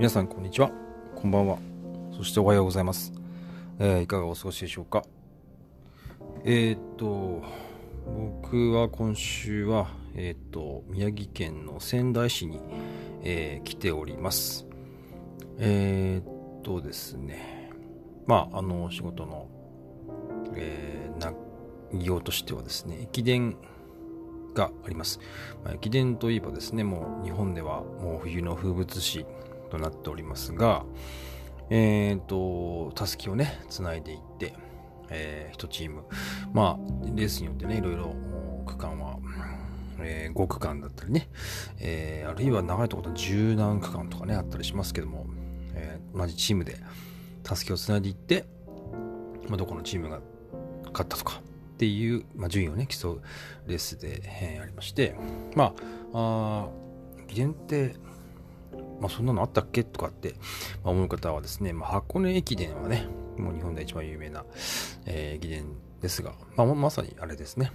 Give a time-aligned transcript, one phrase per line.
[0.00, 0.70] 皆さんこんにちは。
[1.14, 1.58] こんばんは。
[2.16, 3.12] そしておはようございます、
[3.78, 5.04] えーいかがお過ごしでしょうか？
[6.42, 7.42] えー、っと
[8.40, 12.60] 僕は今週はえー、っと宮城県の仙台市に、
[13.24, 14.66] え来ております。
[15.58, 17.70] え、っとですね。
[18.26, 19.48] まああの仕事の
[20.54, 21.34] えー、
[21.92, 23.54] 内容としてはですね駅伝
[24.54, 25.20] があります、
[25.62, 29.26] まあ駅伝といえばですねもう日本ではもう冬の風物詩
[29.70, 30.84] となっておりますが
[31.70, 34.54] えっ、とたすきをねつないでいって、
[35.08, 36.02] え1チーム。
[36.52, 38.14] まあレースによってねいろいろ
[38.66, 39.18] 区間は、
[40.00, 41.28] え5区間だったりね、
[41.78, 45.26] えーあるいは長いところで十何区間とかねあったりしますけども、
[45.74, 46.76] えー同じチームで
[47.44, 48.46] たすきをつないでいって、
[49.46, 50.20] まあ、どこのチームが
[50.86, 51.40] 勝ったとか
[51.74, 53.22] っていう、まあ、順位をね競う
[53.68, 55.14] レースで、えーありまして
[55.54, 55.72] まあ
[56.14, 57.94] あー駅伝って、
[59.00, 59.82] まあ、そんなのあったっけ？
[59.84, 60.34] とかって、
[60.84, 63.06] ま、思う方はですね、まあ、箱根駅伝はね
[63.38, 64.44] もう日本で一番有名な、
[65.06, 65.64] えー駅伝
[66.00, 67.72] ですが、まあ、まさにあれですね。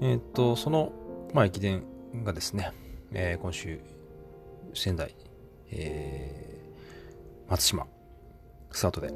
[0.00, 0.92] えーっとその、
[1.32, 1.84] まあ、駅伝
[2.24, 2.72] がですね、
[3.12, 3.80] えー今週
[4.74, 5.14] 仙台、
[5.70, 7.86] えー松島
[8.72, 9.14] スタートで、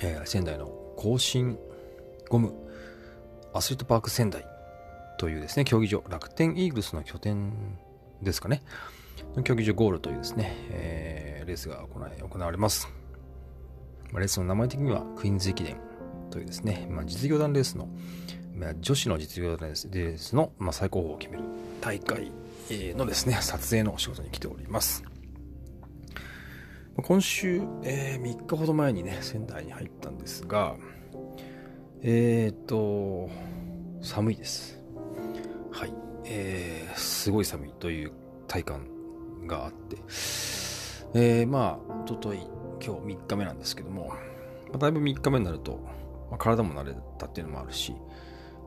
[0.00, 0.66] えー仙台の
[0.96, 1.58] 甲信
[2.28, 2.52] ゴム
[3.54, 4.44] アスリートパーク仙台
[5.18, 7.52] というですね、競技場、楽天イーグルスの拠点
[8.22, 8.62] ですかね、
[9.44, 12.88] 競技場ゴールというですね、えーレースが行い行われます。
[14.12, 15.76] まあレースの名前的にはクイーンズ駅伝
[16.30, 17.88] というですね、まあ、実業団レースの、
[18.54, 21.44] まあ、女子の実業団レースの、まあ、最高峰を決める
[21.80, 22.32] 大会
[22.96, 25.04] のですね、撮影のお仕事に来ております。
[26.96, 30.76] 今週、えー3日ほど前にね、仙台に入ったんですが、
[32.02, 33.30] えーっと、
[34.02, 34.78] 寒いです。
[35.70, 35.92] はい。
[36.24, 38.12] えーすごい寒いという
[38.46, 38.86] 体感
[39.46, 39.96] があって、
[41.14, 42.38] えーまあ、おととい、
[42.84, 44.12] 今日3日目なんですけども、
[44.72, 45.80] まだいぶ3日目になると、
[46.30, 47.94] まあ体も慣れたっていうのもあるし、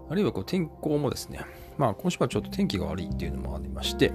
[0.10, 1.40] あるいはこう天候もですね、
[1.78, 4.12] まあ今週はちょっと天気が悪いっていうのもありまして、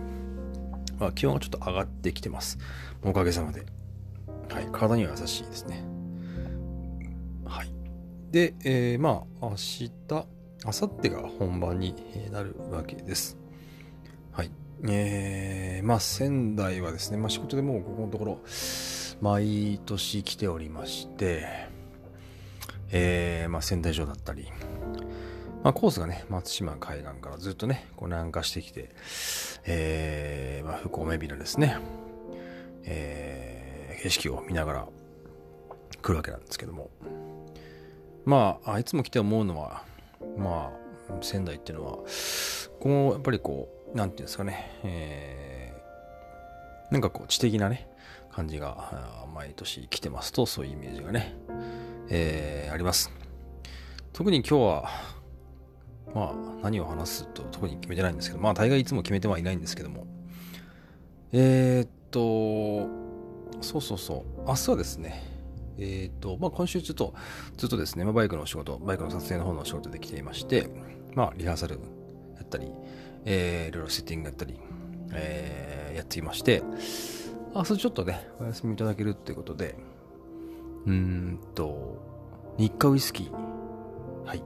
[0.98, 2.58] まあ気温がちょっと上がってきてます。
[3.02, 3.66] おかげさまで。
[4.50, 5.84] はい、体には優しいですね。
[7.44, 7.72] はい。
[8.30, 10.26] で、えーまあ、明日、明
[10.64, 11.94] 後日が本番に
[12.32, 13.38] なるわけです。
[14.88, 18.40] えー、まあ、仙台はですね、まあ仕事でもうここのところ、
[19.20, 21.46] 毎年来ておりまして、
[22.90, 24.48] えー、まあ仙台城だったり、
[25.62, 28.90] まあコースがね、松島海岸からずっとね、こう南下してきて、
[29.66, 31.78] えー、まあ、不幸目ビラですね。
[32.84, 33.70] えー
[34.00, 34.88] 景色を見ながら
[36.00, 36.90] 来るわけなんですけども。
[38.24, 39.84] まあ、あいつも来て思うのは、
[40.38, 40.72] ま
[41.10, 41.98] あ、仙台っていうのは、
[42.80, 45.80] こう、やっぱりこう、なんていうんですかね、えー
[46.92, 47.88] なんかこう、知的なね、
[48.32, 51.36] 感じが、毎年来てますと、そういうイメージがね、
[52.08, 53.12] えーあります。
[54.12, 54.90] 特に今日は、
[56.14, 60.06] まあ、何を話すと特に決めてないんですけど、まあ、大概いつも決めてはいないんですけども、
[61.32, 62.88] えーっと、
[63.62, 65.22] そうそうそう、明日はですね、
[65.78, 67.14] えーっと、まあ、今週ちょっと、
[67.56, 70.68] ずっとですね、まあバイクの仕事、バイクの撮影の方の仕事で来ていまして、
[71.14, 71.78] まあ、リハーサル
[72.36, 72.72] やったり、
[73.24, 74.58] えーいろいろセッティングやったり、
[75.12, 76.62] えーやっていまして、
[77.54, 79.76] 明日ちょっとね、お休みいただけるっていうことで、
[80.86, 81.98] うーんと、
[82.58, 83.30] 日課ウイスキー、
[84.24, 84.42] はい、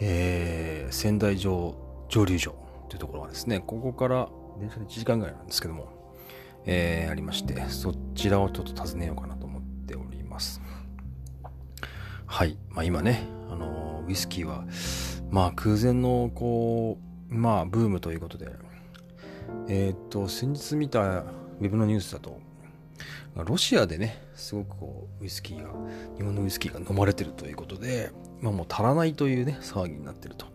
[0.00, 1.74] えー仙台城
[2.08, 2.54] 蒸留所
[2.88, 4.28] というところがですね、ここから
[4.60, 5.88] 電車で1時間ぐらいなんですけども、
[6.64, 10.60] えーありまして、そちらをちょっと訪ねようかなと思っております。
[12.26, 12.56] はい。
[12.70, 14.64] まあ今ね、あのーウイスキーは、
[15.30, 18.48] まあ空前の、こう、まあブームということで、
[19.68, 22.40] えーっと、先日見たウェブのニュースだと、
[23.34, 25.70] ロシアでね、すごくこう、ウイスキーが、
[26.16, 30.46] 日本のウイスキーが飲まれてるということで、まあもう足らないというね、騒ぎになってると。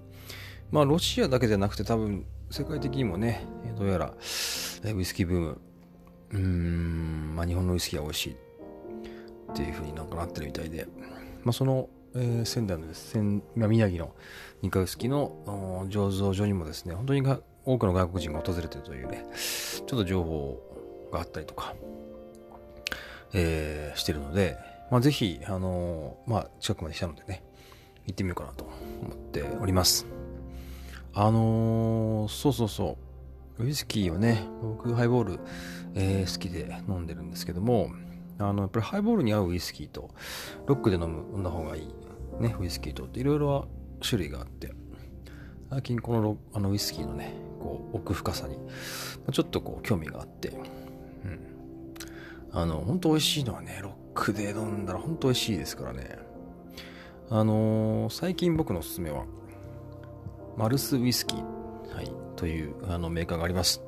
[0.71, 3.45] まあロシアだけじゃなくて多分、世界的にもね、
[3.77, 5.61] どうやら、ウイスキーブーム、
[6.31, 10.87] うーん、まあ日本のウイスキーが美味しいっていう風になんかなってるみたいで、
[11.43, 14.13] まあその、えー仙台のです仙まあ宮城の
[14.61, 21.75] 日課ウイスキーの醸造所にもですね、本当にが多くの外国人が訪れてるというね、ちょっと情報があったりとか、
[23.33, 24.57] えーしてるので、
[24.91, 27.43] まあぜひ、あのーまあ近くまで来たのでね、
[28.07, 28.65] 行ってみようかなと
[29.03, 30.05] 思っております。
[31.13, 32.97] あのーそうそうそ
[33.59, 35.39] う、ウイスキーはね、僕ハイボール、
[35.95, 37.91] えー好きで飲んでるんですけども、
[38.39, 40.09] あの、やっぱりハイボールに合うウイスキーと、
[40.65, 41.93] ロックで飲む、飲んだ方がいい、
[42.39, 43.67] ね、ウイスキーとっていろいろ
[44.01, 44.71] 種類があって、
[45.69, 48.57] 最近このロあのウイスキーのね、こう、奥深さに、
[49.31, 51.39] ちょっとこう、興味があって、うん。
[52.51, 56.17] あの、本当美味しいのはね、ロックで飲んだら本当美味しいですからね。
[57.29, 59.25] あのー、最近僕のおすすめは、
[60.57, 63.81] マルスウイスキー、はい、というあのメーカーがあります。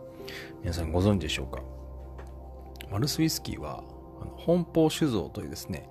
[0.61, 1.63] 皆さんご存知でしょうか？
[2.91, 3.83] マルスウイスキーは、
[4.37, 5.89] 本邦酒造というですね、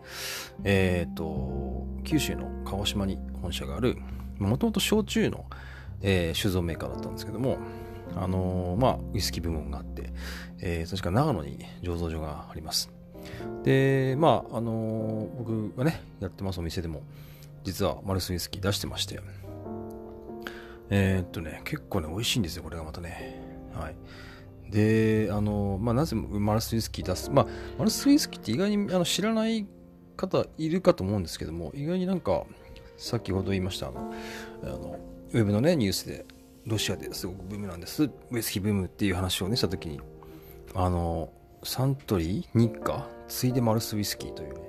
[0.64, 3.96] えっ、ー、と、九州の鹿児島に本社がある、
[4.38, 5.46] もともと焼酎の、
[6.02, 7.58] えー、酒造メーカーだったんですけども、
[8.16, 10.12] あのー、まあ、ウイスキー部門があって、
[10.60, 12.90] えー、確か長野に醸造所があります。
[13.64, 17.02] で、まあ、あのー、僕がね、やってますお店でも、
[17.64, 19.20] 実はマルスウイスキー出してまして、
[20.88, 23.40] えー、っとね、結構ね、美味しいんですよ、これがまたね。
[23.74, 23.94] はい。
[24.70, 27.46] で、あの、まあ、なぜマルスウイスキー出す、まあ、
[27.78, 29.67] マルスウイスキーって意外にあの知らない
[30.17, 32.44] 方いるかと思うんですけども、意外になんか、
[32.96, 34.12] 先ほど言いました、あの、
[34.62, 34.99] あの
[35.32, 36.25] ウェブのね、ニュースで、
[36.67, 40.00] ロシアですごくブームなんです、ウイスキーブームっていう話をね、したときに、
[40.75, 41.32] あの、
[41.62, 44.61] サントリー日課ついでマルスウイスキーというね、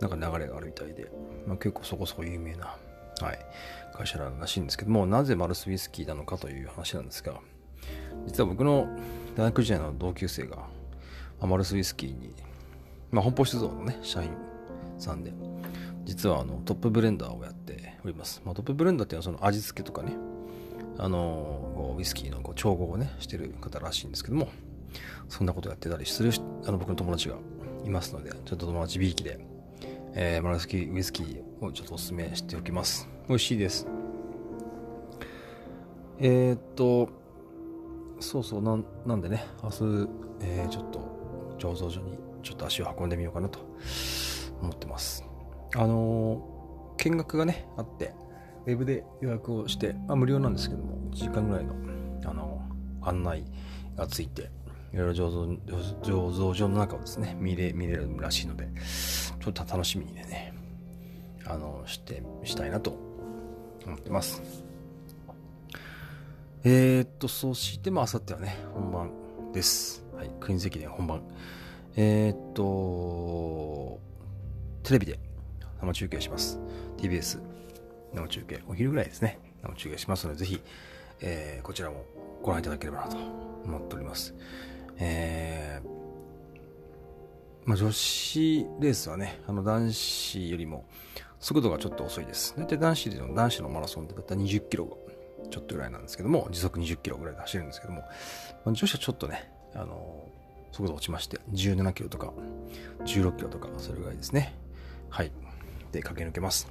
[0.00, 1.10] なんか流れがあるみたいで、
[1.46, 2.76] まあ、結構そこそこ有名な、
[3.20, 3.38] はい、
[3.94, 7.40] 会社らしいんですけども、なぜマルスウイスキーなのかという話なんですが、
[8.26, 8.88] 実は僕の
[9.36, 10.58] 大学時代の同級生が
[11.40, 12.32] ア、マルスウイスキーに、
[13.10, 14.30] まあ、本邦酒造のね、社員
[14.98, 15.32] さんで、
[16.04, 18.42] 実はあのトップブレンダーをやっております。
[18.44, 20.12] まあ、トップブレンダーっていうのはその味付けとかね、
[20.98, 24.48] あのウイスキーのこう調合をね、してる方らしいんですけども、
[25.28, 26.30] そんなことやってたりする
[26.66, 27.36] あの僕の友達が
[27.84, 29.40] いますので、ちょっと友達びいきで、
[30.14, 33.08] えー、マルスキーウイスキーをちょっとお勧めしておきます。
[33.28, 33.86] 美味しいです。
[36.20, 37.23] えー、っと、
[38.24, 40.08] そうそうなん、なんでね、明日、
[40.40, 43.58] えー、ちょっと醸造所にちょっと足を運んでみようかなと
[44.62, 45.24] 思ってます。
[45.76, 48.14] あのー、見学がね、あって、
[48.66, 51.74] ウェブで予約をして、あ、無料なんですけども、1時間ぐらいの、
[52.24, 53.44] あのー、案内
[53.94, 54.50] がついて、
[54.94, 58.68] いろいろ醸造所の中をですね、見れ、見れるらしいので、
[59.38, 60.54] ちょっと楽しみにね、
[61.44, 62.96] あの、して、したいなと
[63.84, 64.63] 思ってます。
[66.66, 69.10] えー、っと、そして、まあ、あさってはね、本番
[69.52, 70.02] です。
[70.16, 71.22] はい、クイーンズ駅伝本番。
[71.94, 74.00] えー、っと、
[74.82, 75.18] テレビで
[75.82, 76.58] 生中継します。
[76.96, 77.38] TBS
[78.14, 80.62] 生中継、お昼ぐらいですね、生中継しますので、ぜひ、
[81.20, 82.06] えー、こちらも
[82.42, 83.18] ご覧いただければなと
[83.66, 84.34] 思っております。
[84.96, 85.88] えー、
[87.66, 90.86] まあ、女子レースはね、あの男子よりも
[91.40, 92.54] 速度がちょっと遅いです。
[92.56, 95.03] 大体男子の、男子のマラソンってだったら20キロ
[95.50, 98.00] ちょっとぐらいなんですけども、時速20キロぐらいで走るんですけども、
[98.64, 102.32] まあ、女子はちょっとね、あのー、速度落ちまして、17キロとか、
[103.04, 104.54] 16キロとか、それぐらいですね。
[105.08, 105.32] はい。
[105.92, 106.68] で、駆け抜けます。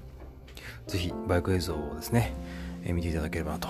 [0.88, 2.34] ぜひ、バイク映像をですね、
[2.84, 3.70] えー、見ていただければなと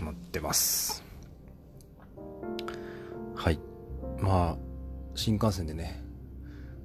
[0.00, 1.04] 思ってます。
[3.34, 3.58] はい。
[4.18, 4.56] まあ、
[5.14, 6.02] 新幹線でね、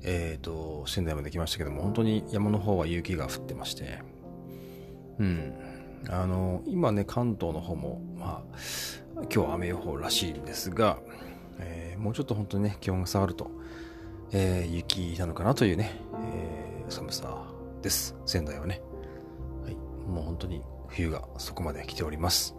[0.03, 4.01] えっ、ー、と、仙台まで来ましたけども、本当に山の方は雪が降ってまして、
[5.19, 5.53] うん。
[6.09, 10.99] あの、今ね、関東の方も、まあ、今日雨予報らしいんですが、
[11.59, 13.51] えー、もうちょっと本当にね、気温が下がると、
[14.31, 15.91] えー、雪なのかなというね、
[16.23, 17.45] えー、寒さ
[17.81, 18.15] です。
[18.25, 18.81] 仙台はね。
[19.63, 19.75] はい。
[20.09, 22.55] もう本当に冬がそこまで来ております。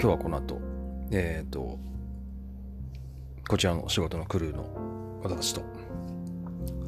[0.00, 0.60] 今日はこの後、
[1.12, 1.78] えっ、ー、と、
[3.48, 4.64] こちらの仕事のクルーの
[5.22, 5.62] 方たちと、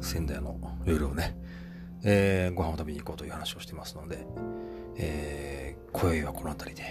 [0.01, 1.37] 仙台の夜をね、
[2.03, 4.25] えー、ご飯を食べに行こうという話をしてますので、
[4.97, 6.83] えー、今宵はこの辺りで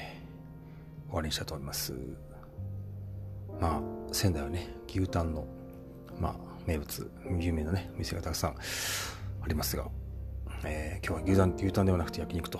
[1.09, 1.95] 終わりにしたいと思います。
[3.61, 3.81] まあ、
[4.13, 5.47] 仙台はね、牛タンの、
[6.19, 6.35] まあ、
[6.67, 9.87] 名物、有名なね、店がたくさんありますが、
[10.65, 12.59] えー、今日は牛タン、牛タンではなくて焼肉と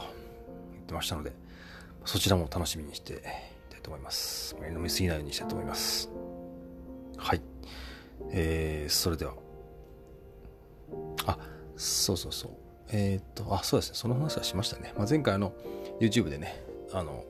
[0.73, 1.33] 言ってましたので、
[2.05, 3.17] そちらも楽しみにしてい
[3.71, 4.57] たいと思います。
[4.71, 6.11] 飲みすぎないようにしたいと思います。
[7.17, 7.43] はい。
[8.31, 9.44] えー、それでは。
[11.77, 12.53] そうそうそう。
[12.93, 13.97] えー、っと、あ、そうですね。
[13.97, 14.93] その話はしましたね。
[14.97, 15.53] まあ、前回あの、
[16.01, 16.63] YouTube でね、
[16.93, 17.25] あの、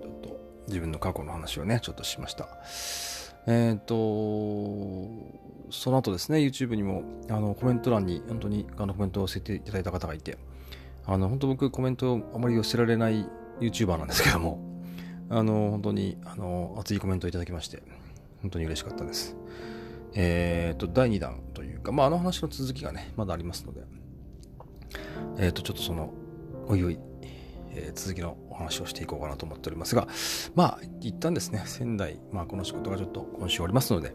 [0.00, 2.48] ちょっと自分の過去の話をね、ちょっとしました。
[3.46, 10.38] えー、っと、その後ですね、YouTube にも、あの、コメント欄に、本当に、あの、コメントを寄せていただいた方がいて、
[11.06, 13.26] あの、本当僕コメントをあまり寄せられない
[13.60, 14.60] YouTuber なんですけども、
[15.28, 17.82] あの、本当に、あの、熱いコメントをいただきまして、
[18.42, 19.36] 本当に嬉しかったです。
[20.14, 21.40] えっ、と、第2弾
[21.80, 23.82] いうか、まあ、あの話の続きがね、まだありますので、
[25.38, 26.12] えっ、ー、と、ちょっとその、
[26.68, 26.98] おいおい、
[27.72, 30.06] えー、続きのお話をしていこうかなと思っておりますが、
[30.54, 34.14] まあ、一旦ですね、仙台、まあ、この仕事がちょっと今週終わりますので、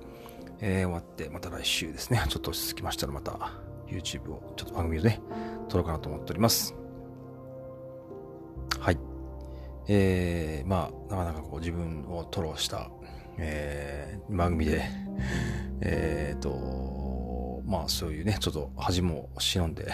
[0.61, 3.51] えー、終わって、また来週ですね、ちょっと落ち着きましたら、また
[3.87, 5.19] YouTube を、ちょっと番組をね、
[5.67, 6.75] 撮ろうかなと思っております。
[8.79, 8.97] はい。
[9.87, 12.89] えー、まあ、なかなかこう自分を吐露した
[13.37, 14.83] えー、番組で、
[15.81, 16.49] えっと、
[17.65, 19.91] まあそういうね、ちょっと恥も忍んで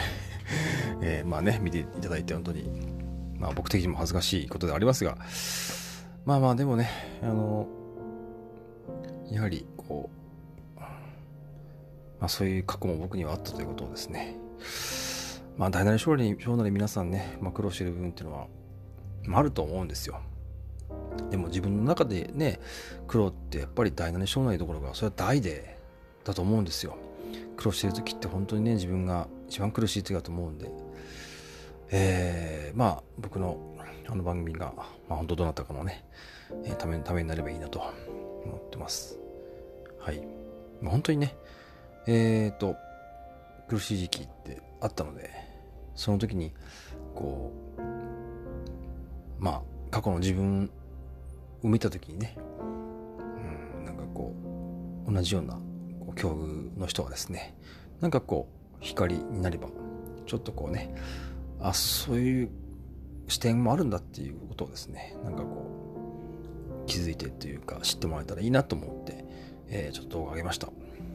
[1.01, 2.69] えー、まあね、見ていただいて本当に、
[3.39, 5.17] まあ僕的にも恥ずかしいことでありますが、
[6.25, 6.89] まあまあでもね、
[7.23, 7.67] あの、
[9.29, 10.09] やはりこ
[10.77, 14.35] う、まあそういう過去も僕にはあったということをですね、
[15.57, 18.47] まあ大なり小なり小なり皆さんね、まあ、苦労してる部分っていうのは、
[19.23, 20.19] まあ、あると思うんですよ。
[21.29, 22.59] でも自分の中でね、
[23.07, 25.77] 苦労ってやっぱり大なり小なりどころか、それは大で
[26.25, 26.97] だと思うんですよ。
[27.55, 30.71] 苦労してる時って本当にね、自分が一番苦しい時だと思うんで、
[31.91, 33.57] えー、まあ僕の
[34.07, 34.73] あの番組が、
[35.07, 36.05] まあ本当どなたかのね、
[36.63, 37.79] えー、ためためになればいいなと
[38.45, 39.17] 思ってます。
[39.99, 40.21] はい。
[40.81, 41.35] まあ、本当にね、
[42.07, 42.75] えっ、ー、と、
[43.69, 45.29] 苦しい時期ってあったので、
[45.95, 46.51] その時に、
[47.13, 47.81] こう、
[49.39, 49.61] まあ、
[49.91, 50.71] 過去の自分
[51.63, 54.33] を見た時にね、うん、なんかこ
[55.07, 55.59] う、同じような
[56.11, 57.55] 境遇の人はですね、
[57.99, 59.69] なんかこう、光になれば、
[60.25, 60.95] ちょっとこうね、
[61.59, 62.49] あ、そういう
[63.27, 65.67] 視点もあるんだっていうことをですね、なんかこ
[66.83, 69.25] う、気づいてというか知ってもらえたらいいなと思って、
[69.67, 70.69] えー、ちょっと動画上げました。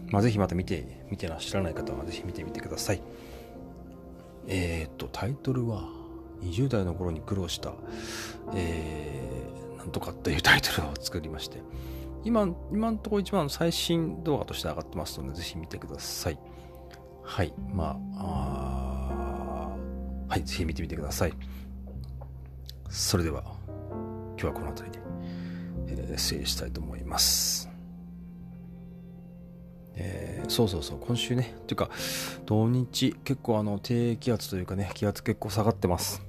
[0.09, 3.03] まあ、ぜひまた見て、見てらっしゃらない方はぜひ見てみてください。
[4.47, 5.89] えっ、と、タイトルは、
[6.43, 7.73] 20代の頃に苦労した、
[8.55, 11.61] えー、なんとかというタイトルを作りまして、
[12.27, 16.39] 今、今のところ一番最新動画として上がってますので、ぜひ見てください。
[17.23, 17.55] はい。
[17.73, 19.77] まあ、あ
[20.29, 20.43] はい。
[20.43, 21.33] ぜひ見てみてください。
[22.91, 23.45] それでは、
[24.31, 25.03] 今日はこの辺りで、
[25.87, 27.71] えー、整理したいと思います。
[29.95, 31.91] えー、そうそうそう、今週ね、というか、
[32.45, 36.26] 土日、結構あの、低気圧というかね、気圧結構下がってます。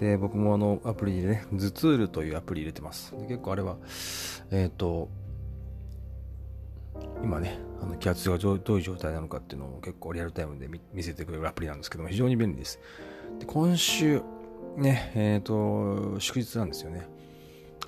[0.00, 3.12] で、僕もあの、アプリでね、ズツールというアプリ入れてます。
[3.12, 3.76] で結構あれは、
[4.50, 5.10] えっ、ー、と、
[7.22, 12.80] 今ね、あの気圧がどういう状態なのかっていうのを結構リアルタイムで見せてくれるアプリなんですけども、非常に便利です。
[13.40, 14.22] で今週、
[14.78, 17.06] ね、えっ、ー、と、祝日なんですよね。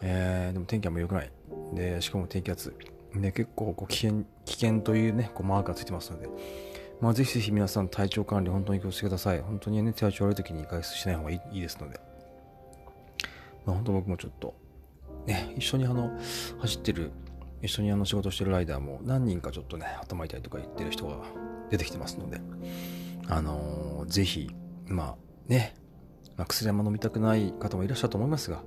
[0.03, 1.31] えー、でも天気はも良くない。
[1.73, 2.77] で、しかも低気圧。
[3.15, 6.29] で、結構こう危険、危険というね、こうマークがついてますので、
[7.03, 9.41] まあ、ぜひぜひ皆さん体調管理本当に気をつけてください。
[9.41, 12.01] 本当にね、体調悪い時に外出しない方がいいですので。
[13.67, 14.55] まあ、本当僕もちょっと、
[15.27, 16.17] ね、一緒にあの、
[16.61, 17.11] 走ってる、
[17.61, 21.17] 一緒にあの仕事してるライダーも何人かちょっとね、頭痛いとか言ってる人が
[21.71, 22.41] 出てきてますので、
[23.27, 24.55] あのー、ぜひ、
[24.87, 25.17] まあ
[25.49, 25.75] ね、
[26.37, 28.63] まあ、薬は飲みたくない方もいらっしゃると思いますが、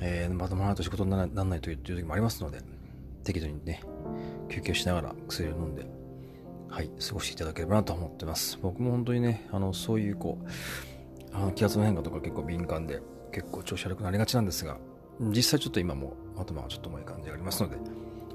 [0.00, 2.60] えー、まとまらないと仕事にならないという時もありますので、
[3.24, 3.82] 適度にね、
[4.48, 5.97] 休憩しながら薬を飲んで、
[6.68, 8.58] はい、過ごしていただければなと思ってます。
[8.60, 10.46] 僕も本当にね、あの、そういうこう、
[11.32, 13.00] あの気圧の変化とか結構敏感で、
[13.32, 14.78] 結構調子悪くなりがちなんですが、
[15.20, 17.76] 実際ちょっと今も頭がちょっと重い感じがありますので、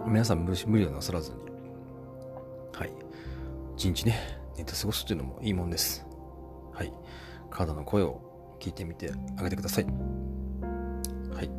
[0.05, 1.37] 皆さん無理をなさらずに、
[2.73, 2.91] はい、
[3.77, 6.05] 一日ね、寝て過ごすっていうのもいいもんです。
[6.73, 6.93] はい、
[7.49, 8.21] 体の声を
[8.59, 9.85] 聞いてみてあげてください。
[9.85, 11.49] はい。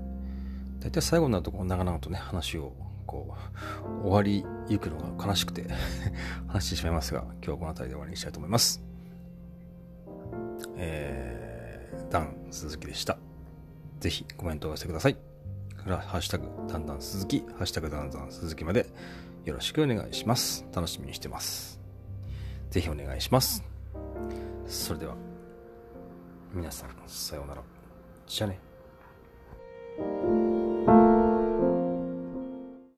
[0.81, 2.73] 大体最後になるとこう長々とね、話を
[3.07, 3.35] こ
[4.02, 5.66] う、終わりゆくのが悲しくて
[6.49, 8.83] 話してしまいますが、今日はこの辺りで終わりにしたいと思います。
[10.76, 13.18] えー、ダン鈴木でした。
[14.00, 15.16] ぜひコメントをしてください。
[15.85, 18.87] ハッシュタグ、だんだん鈴木、ハッシュタグ、だんだん鈴木まで
[19.44, 20.64] よろしくお願いします。
[20.75, 21.80] 楽しみにしてます。
[22.71, 23.62] ぜひお願いします。
[24.66, 25.14] それでは、
[26.52, 27.62] 皆さん、さようなら。
[28.26, 28.59] じゃあね。